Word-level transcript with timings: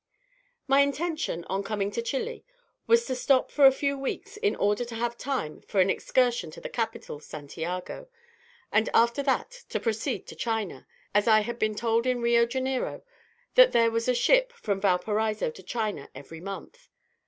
My 0.67 0.79
intention, 0.79 1.45
on 1.45 1.61
coming 1.61 1.91
to 1.91 2.01
Chili, 2.01 2.43
was 2.87 3.05
to 3.05 3.13
stop 3.13 3.51
for 3.51 3.65
a 3.67 3.71
few 3.71 3.95
weeks 3.95 4.35
in 4.35 4.55
order 4.55 4.83
to 4.83 4.95
have 4.95 5.15
time 5.15 5.61
for 5.67 5.79
an 5.79 5.91
excursion 5.91 6.49
to 6.49 6.59
the 6.59 6.69
capital, 6.73 7.19
Santiago, 7.19 8.07
and 8.71 8.89
after 8.95 9.21
that 9.21 9.51
to 9.69 9.79
proceed 9.79 10.25
to 10.25 10.35
China, 10.35 10.87
as 11.13 11.27
I 11.27 11.41
had 11.41 11.59
been 11.59 11.75
told 11.75 12.07
in 12.07 12.19
Rio 12.19 12.47
Janeiro 12.47 13.03
that 13.53 13.73
there 13.73 13.91
was 13.91 14.07
a 14.07 14.15
ship 14.15 14.51
from 14.53 14.81
Valparaiso 14.81 15.51
to 15.51 15.61
China 15.61 16.09
every 16.15 16.39
month. 16.41 16.89